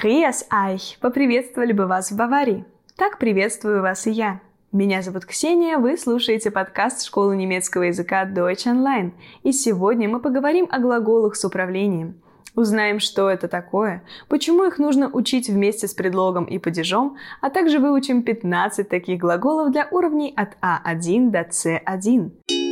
[0.00, 2.64] Гриас Айх, поприветствовали бы вас в Баварии.
[2.96, 4.40] Так приветствую вас и я.
[4.70, 9.10] Меня зовут Ксения, вы слушаете подкаст школы немецкого языка Deutsch Online.
[9.42, 12.20] И сегодня мы поговорим о глаголах с управлением.
[12.54, 17.80] Узнаем, что это такое, почему их нужно учить вместе с предлогом и падежом, а также
[17.80, 22.67] выучим 15 таких глаголов для уровней от А1 до С1.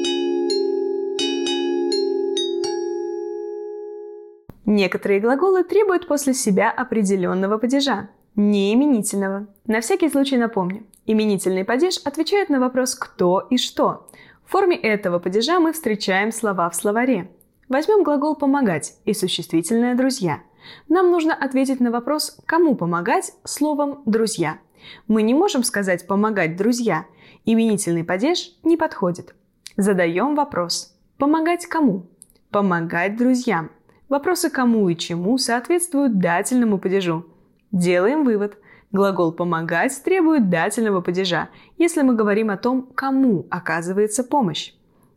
[4.67, 9.47] Некоторые глаголы требуют после себя определенного падежа, не именительного.
[9.67, 10.85] На всякий случай напомню.
[11.07, 14.09] Именительный падеж отвечает на вопрос «кто» и «что».
[14.45, 17.31] В форме этого падежа мы встречаем слова в словаре.
[17.69, 20.41] Возьмем глагол «помогать» и существительное «друзья».
[20.89, 24.59] Нам нужно ответить на вопрос «кому помогать» словом «друзья».
[25.07, 27.07] Мы не можем сказать «помогать друзья».
[27.45, 29.37] Именительный падеж не подходит.
[29.77, 32.07] Задаем вопрос «помогать кому?»
[32.51, 33.71] «Помогать друзьям».
[34.09, 37.27] Вопросы «кому» и «чему» соответствуют дательному падежу.
[37.73, 38.57] Делаем вывод.
[38.93, 44.75] Глагол «помогать» требует дательного падежа, если мы говорим о том, кому оказывается помощь.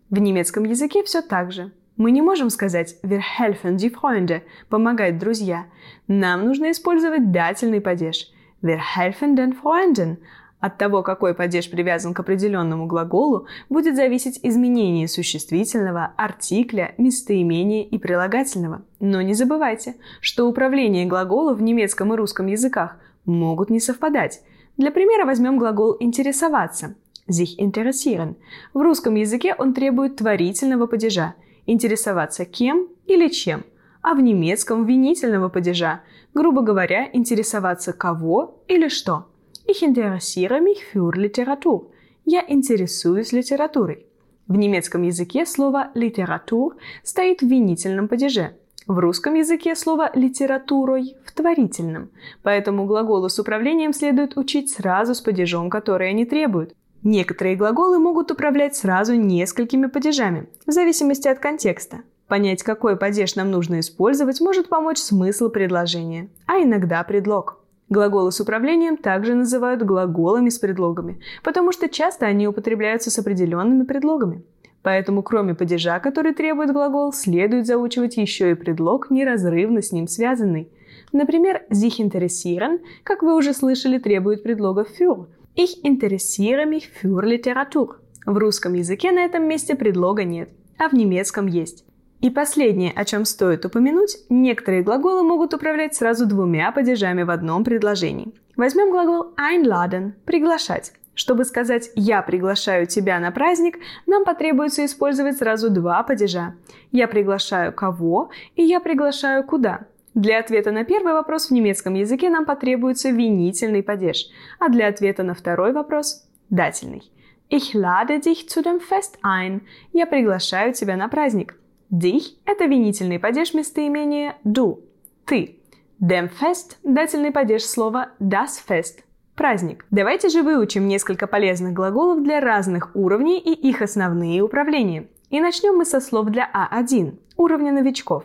[0.09, 1.71] В немецком языке все так же.
[1.97, 5.65] Мы не можем сказать «Wir helfen die Freunde»– «помогать друзья».
[6.07, 8.31] Нам нужно использовать дательный падеж.
[8.63, 10.17] «Wir helfen den Freunden»,
[10.59, 17.97] от того, какой падеж привязан к определенному глаголу, будет зависеть изменение существительного, артикля, местоимения и
[17.97, 18.81] прилагательного.
[18.99, 24.41] Но не забывайте, что управление глаголов в немецком и русском языках могут не совпадать.
[24.77, 26.95] Для примера возьмем глагол «интересоваться»–
[27.29, 28.35] sich interessieren.
[28.73, 31.35] В русском языке он требует творительного падежа–
[31.65, 33.63] интересоваться кем или чем,
[34.01, 36.01] а в немецком– винительного падежа,
[36.33, 39.27] грубо говоря, интересоваться кого или что–
[39.71, 41.91] Ich interessiere mich für Literatur.
[42.25, 44.07] Я интересуюсь литературой.
[44.47, 48.57] В немецком языке слово «литератур» стоит в винительном падеже.
[48.87, 52.09] В русском языке слово «литературой» в творительном,
[52.41, 56.73] поэтому глаголы с управлением следует учить сразу с падежом, который они требуют.
[57.03, 61.99] Некоторые глаголы могут управлять сразу несколькими падежами, в зависимости от контекста.
[62.27, 67.58] Понять, какой падеж нам нужно использовать, может помочь смысл предложения, а иногда предлог.
[67.89, 73.83] Глаголы с управлением также называют глаголами с предлогами, потому что часто они употребляются с определенными
[73.83, 74.43] предлогами.
[74.83, 80.69] Поэтому кроме падежа, который требует глагол, следует заучивать еще и предлог, неразрывно с ним связанный.
[81.11, 85.25] Например, sich interessieren, как вы уже слышали, требует предлога für.
[85.57, 87.95] Ich interessiere mich für Literatur.
[88.25, 91.83] В русском языке на этом месте предлога нет, а в немецком есть.
[92.21, 97.63] И последнее, о чем стоит упомянуть, некоторые глаголы могут управлять сразу двумя падежами в одном
[97.63, 98.33] предложении.
[98.57, 100.91] Возьмем глагол einladen– приглашать.
[101.15, 106.55] Чтобы сказать «я приглашаю тебя на праздник», нам потребуется использовать сразу два падежа.
[106.91, 109.85] «Я приглашаю кого» и «я приглашаю куда».
[110.13, 114.25] Для ответа на первый вопрос в немецком языке нам потребуется винительный падеж,
[114.59, 117.03] а для ответа на второй вопрос– дательный.
[117.49, 119.61] Ich lade dich zu dem Fest ein.
[119.93, 121.55] Я приглашаю тебя на праздник.
[121.91, 124.83] Dich– это винительный падеж местоимения du–
[125.25, 125.59] ты.
[125.99, 128.99] Dem Fest– дательный падеж слова das Fest–
[129.35, 129.85] праздник.
[129.89, 135.07] Давайте же выучим несколько полезных глаголов для разных уровней и их основные управления.
[135.31, 138.23] И начнем мы со слов для А1– уровня новичков.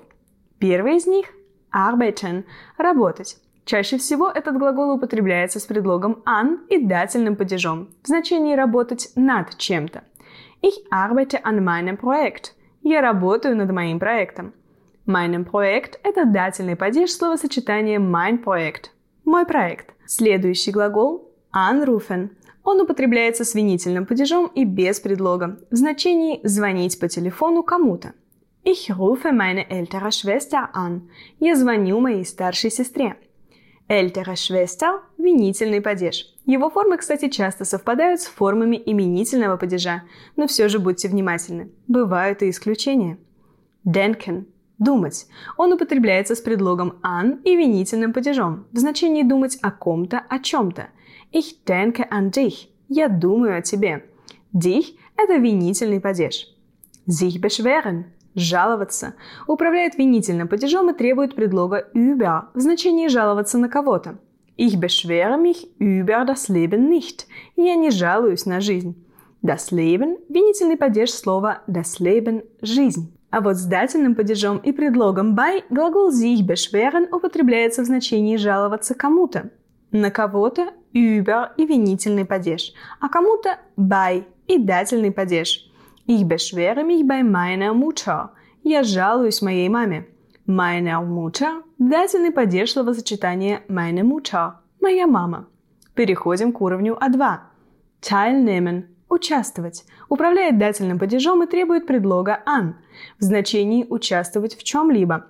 [0.59, 1.33] Первый из них–
[1.73, 2.45] arbeiten–
[2.77, 3.39] работать.
[3.65, 9.57] Чаще всего этот глагол употребляется с предлогом an и дательным падежом в значении работать над
[9.57, 10.05] чем-то.
[10.61, 12.53] Ich arbeite an meinem Projekt–
[12.85, 14.53] я работаю над моим проектом.
[15.07, 18.91] Meinem Projekt– это дательный падеж словосочетания mein Projekt–
[19.25, 19.95] мой проект.
[20.07, 22.31] Следующий глагол– anrufen.
[22.63, 28.13] Он употребляется с винительным падежом и без предлога, в значении «звонить по телефону кому-то».
[28.65, 31.03] Ich rufe meine ältere Schwester an.
[31.41, 33.17] Я звоню моей старшей сестре.
[33.89, 36.34] Ältere Schwester– винительный падеж.
[36.47, 40.03] Его формы, кстати, часто совпадают с формами именительного падежа,
[40.37, 41.71] но все же будьте внимательны.
[41.89, 43.19] Бывают и исключения.
[43.87, 44.45] Denken–
[44.79, 45.27] думать.
[45.57, 50.89] Он употребляется с предлогом an и винительным падежом, в значении думать о ком-то, о чем-то.
[51.33, 52.69] Ich denke an dich.
[52.89, 54.05] Я думаю о тебе.
[54.53, 56.47] Dich– это винительный падеж.
[57.07, 58.05] Sich beschweren–
[58.35, 59.15] жаловаться.
[59.47, 64.19] Управляет винительным падежом и требует предлога über в значении жаловаться на кого-то.
[64.57, 67.27] Ich beschwere mich über das Leben nicht.
[67.57, 68.95] Я не жалуюсь на жизнь.
[69.43, 73.13] Das Leben– винительный падеж слова das Leben– жизнь.
[73.31, 78.95] А вот с дательным падежом и предлогом bei глагол sich beschweren употребляется в значении жаловаться
[78.95, 79.51] кому-то.
[79.91, 85.69] На кого-то über и винительный падеж, а кому-то bei и дательный падеж.
[86.07, 88.31] Ich beschwere mich bei meiner Mutter.
[88.63, 90.07] Я жалуюсь моей маме.
[90.47, 95.49] Meine Mutter дательный падеж словосочетания meine Mutter– моя мама.
[95.95, 97.39] Переходим к уровню А2.
[98.03, 99.87] Teilnehmen– участвовать.
[100.11, 102.75] Управляет дательным падежом и требует предлога an
[103.19, 105.25] в значении участвовать в чем-либо.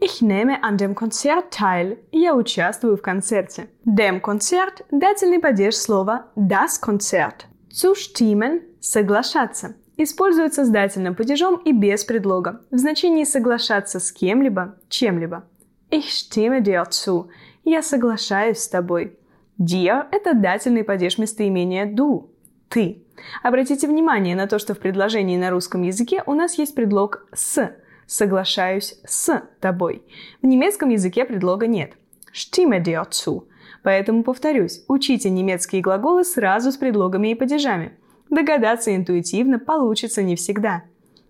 [0.00, 1.98] Ich nehme an dem Konzert teil.
[2.10, 3.68] Я участвую в концерте.
[3.84, 7.44] Dem Konzert– дательный падеж слова das Konzert.
[7.70, 9.74] Zustimmen– соглашаться.
[9.96, 15.44] Используется с дательным падежом и без предлога, в значении соглашаться с кем-либо, чем-либо.
[15.90, 17.28] Ich stimme dir zu.
[17.64, 19.18] Я соглашаюсь с тобой.
[19.58, 22.28] Dir– это дательный падеж местоимения du–
[22.68, 23.02] ты.
[23.42, 27.74] Обратите внимание на то, что в предложении на русском языке у нас есть предлог «с»,
[28.06, 30.02] «соглашаюсь с тобой».
[30.42, 31.92] В немецком языке предлога нет.
[32.34, 33.44] Stimme dir zu.
[33.82, 37.96] Поэтому повторюсь, учите немецкие глаголы сразу с предлогами и падежами.
[38.30, 40.82] Догадаться интуитивно получится не всегда.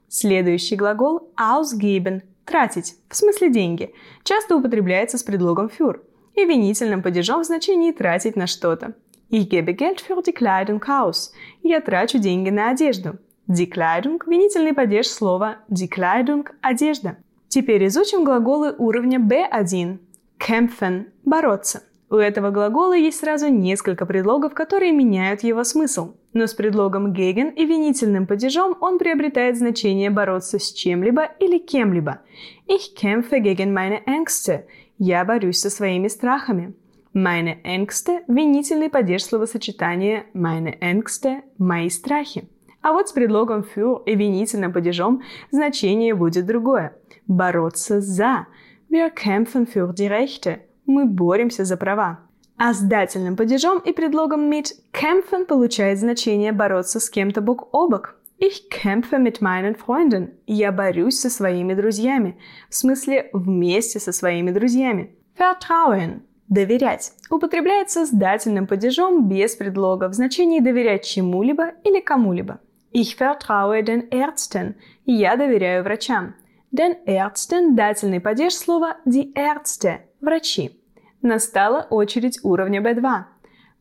[0.09, 6.01] Следующий глагол ausgeben– тратить, в смысле деньги, часто употребляется с предлогом für
[6.35, 8.95] и винительным падежом в значении тратить на что-то.
[9.31, 11.33] Ich gebe Geld für die Kleidung aus.
[11.63, 13.19] Я трачу деньги на одежду.
[13.49, 17.17] Die Kleidung– винительный падеж слова die Kleidung– одежда.
[17.49, 19.99] Теперь изучим глаголы уровня B1.
[20.39, 21.83] Kämpfen– бороться.
[22.09, 26.15] У этого глагола есть сразу несколько предлогов, которые меняют его смысл.
[26.33, 32.21] Но с предлогом gegen и винительным падежом он приобретает значение бороться с чем-либо или кем-либо.
[32.69, 34.67] Ich kämpfe gegen meine Ängste.
[34.99, 36.75] Я борюсь со своими страхами.
[37.13, 42.49] Meine Ängste– винительный падеж словосочетания meine Ängste– мои страхи.
[42.83, 46.93] А вот с предлогом für и винительным падежом значение будет другое–
[47.27, 48.47] бороться за.
[48.89, 50.61] Wir kämpfen für die Rechte.
[50.87, 52.21] Мы боремся за права.
[52.57, 57.89] А с дательным падежом и предлогом mit kämpfen получает значение бороться с кем-то бок о
[57.89, 58.17] бок.
[58.39, 60.35] Ich kämpfe mit meinen Freunden.
[60.47, 62.39] Я борюсь со своими друзьями.
[62.69, 65.15] В смысле, вместе со своими друзьями.
[65.39, 72.61] Vertrauen Доверять употребляется с дательным падежом без предлога в значении доверять чему-либо или кому-либо.
[72.93, 74.75] Ich vertraue den Ärzten.
[75.05, 76.35] Я доверяю врачам.
[76.73, 80.81] Den Ärzten– дательный падеж слова die Ärzte– врачи.
[81.23, 83.25] Настала очередь уровня B2.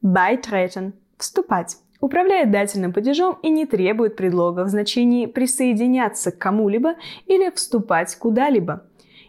[0.03, 1.77] Beitreten– вступать.
[1.99, 6.95] Управляет дательным падежом и не требует предлога в значении присоединяться к кому-либо
[7.25, 8.85] или вступать куда-либо.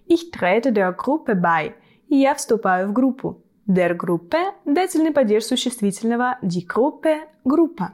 [0.06, 1.72] Ich trete der Gruppe bei–
[2.08, 3.42] я вступаю в группу.
[3.66, 7.92] Der Gruppe– дательный падеж существительного die Gruppe– группа.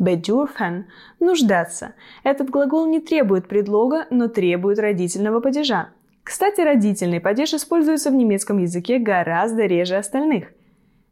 [0.00, 0.86] Bedürfen–
[1.20, 1.94] нуждаться.
[2.24, 5.90] Этот глагол не требует предлога, но требует родительного падежа.
[6.24, 10.52] Кстати, родительный падеж используется в немецком языке гораздо реже остальных.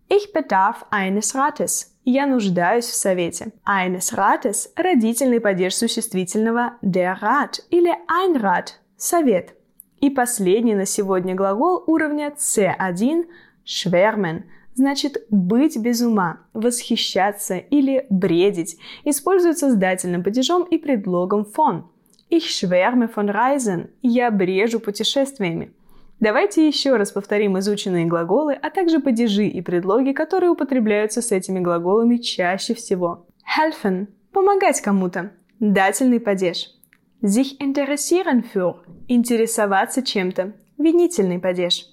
[0.08, 1.88] Ich bedarf eines Rates.
[2.04, 3.52] Я нуждаюсь в совете.
[3.66, 9.54] Eines Rates– родительный падеж существительного der Rat или ein Rat– совет.
[10.00, 13.26] И последний на сегодня глагол уровня C1–
[13.68, 14.44] schwärmen,
[14.78, 21.82] значит быть без ума, восхищаться или бредить, используется с дательным падежом и предлогом von.
[22.30, 25.72] Ich schwärme von Reisen– я брежу путешествиями.
[26.20, 31.58] Давайте еще раз повторим изученные глаголы, а также падежи и предлоги, которые употребляются с этими
[31.58, 33.26] глаголами чаще всего.
[33.44, 35.32] Helfen– помогать кому-то.
[35.60, 36.70] Дательный падеж–
[37.22, 38.76] Sich interessieren für–
[39.08, 40.52] интересоваться чем-то.
[40.78, 41.86] Винительный падеж.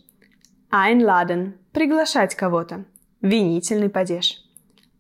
[0.71, 2.85] Einladen– приглашать кого-то.
[3.21, 4.41] Винительный падеж.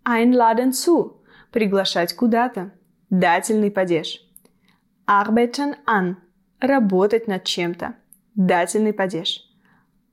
[0.03, 1.13] Einladen zu–
[1.51, 2.71] приглашать куда-то.
[3.09, 4.19] Дательный падеж.
[5.07, 6.17] Arbeiten an–
[6.59, 7.95] работать над чем-то.
[8.35, 9.49] Дательный падеж.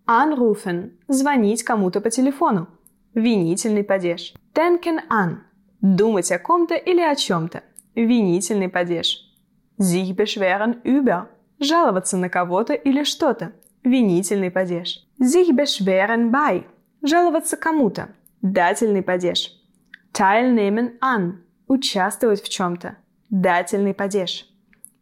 [0.06, 2.68] Anrufen– звонить кому-то по телефону.
[3.12, 4.32] Винительный падеж.
[4.54, 5.38] Denken an–
[5.80, 7.64] думать о ком-то или о чем-то.
[7.96, 9.18] Винительный падеж.
[9.80, 11.26] Sich beschweren über–
[11.58, 13.52] жаловаться на кого-то или что-то.
[13.82, 15.04] Винительный падеж.
[15.22, 16.64] Sich beschweren bei–
[17.02, 18.08] жаловаться кому-то.
[18.42, 19.56] Дательный падеж.
[20.12, 22.96] Teilnehmen an– участвовать в чем-то.
[23.30, 24.48] Дательный падеж.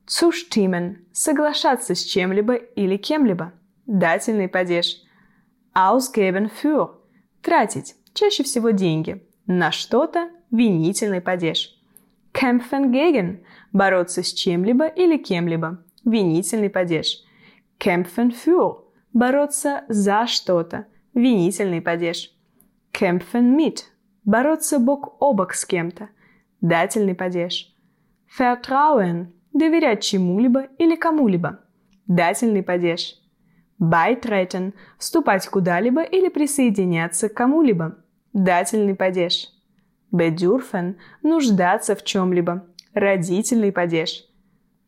[0.07, 3.55] Zustimmen– соглашаться с чем-либо или кем-либо.
[3.87, 4.99] Дательный падеж.
[5.75, 6.91] Ausgeben für–
[7.43, 9.27] тратить, чаще всего деньги.
[9.47, 11.81] На что-то– винительный падеж.
[12.35, 13.39] Kämpfen gegen–
[13.73, 15.83] бороться с чем-либо или кем-либо.
[16.05, 17.25] Винительный падеж.
[17.79, 20.87] Kämpfen für– бороться за что-то.
[21.14, 22.31] Винительный падеж.
[22.93, 23.85] Kämpfen mit–
[24.25, 26.09] бороться бок о бок с кем-то.
[26.61, 27.75] Дательный падеж.
[28.38, 31.61] Vertrauen– доверять чему-либо или кому-либо.
[32.07, 33.17] Дательный падеж.
[33.81, 37.97] Beitreten– вступать куда-либо или присоединяться к кому-либо.
[38.33, 39.49] Дательный падеж.
[40.12, 42.67] Bedürfen– нуждаться в чем-либо.
[42.95, 44.25] Родительный падеж.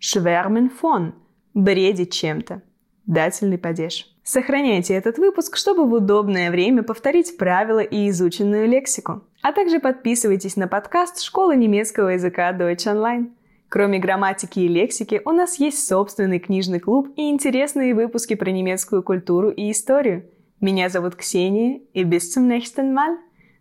[0.00, 1.12] Schwärmen von–
[1.54, 2.62] бредить чем-то.
[3.06, 4.11] Дательный падеж.
[4.24, 9.22] Сохраняйте этот выпуск, чтобы в удобное время повторить правила и изученную лексику.
[9.42, 13.32] А также подписывайтесь на подкаст Школы немецкого языка Deutsch Online.
[13.68, 19.02] Кроме грамматики и лексики, у нас есть собственный книжный клуб и интересные выпуски про немецкую
[19.02, 20.30] культуру и историю.
[20.60, 23.16] Меня зовут Ксения, и bis zum nächsten Mal.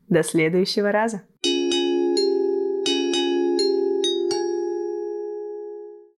[0.10, 1.24] До следующего раза.